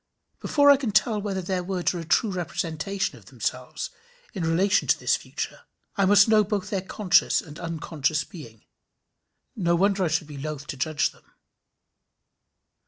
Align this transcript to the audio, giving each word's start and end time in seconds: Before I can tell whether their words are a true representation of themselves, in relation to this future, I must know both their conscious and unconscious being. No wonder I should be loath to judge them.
Before 0.39 0.71
I 0.71 0.77
can 0.77 0.89
tell 0.89 1.21
whether 1.21 1.43
their 1.43 1.63
words 1.63 1.93
are 1.93 1.99
a 1.99 2.03
true 2.03 2.31
representation 2.31 3.19
of 3.19 3.25
themselves, 3.27 3.91
in 4.33 4.41
relation 4.43 4.87
to 4.87 4.97
this 4.99 5.15
future, 5.15 5.61
I 5.95 6.05
must 6.07 6.27
know 6.27 6.43
both 6.43 6.71
their 6.71 6.81
conscious 6.81 7.39
and 7.39 7.59
unconscious 7.59 8.23
being. 8.23 8.63
No 9.55 9.75
wonder 9.75 10.03
I 10.03 10.07
should 10.07 10.25
be 10.25 10.39
loath 10.39 10.65
to 10.65 10.75
judge 10.77 11.11
them. 11.11 11.33